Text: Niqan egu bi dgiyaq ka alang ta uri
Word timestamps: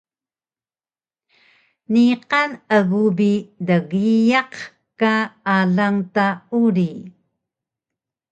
Niqan 1.91 2.49
egu 2.77 3.03
bi 3.17 3.31
dgiyaq 3.67 4.53
ka 4.99 5.13
alang 5.55 5.99
ta 6.15 6.27
uri 6.61 6.91